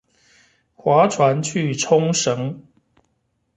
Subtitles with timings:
[0.73, 2.59] 划船去沖繩